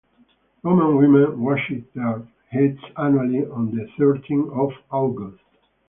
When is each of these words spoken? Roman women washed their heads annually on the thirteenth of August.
Roman 0.63 0.97
women 0.97 1.39
washed 1.41 1.93
their 1.93 2.23
heads 2.49 2.79
annually 2.97 3.45
on 3.45 3.69
the 3.69 3.87
thirteenth 3.99 4.51
of 4.51 4.71
August. 4.89 5.43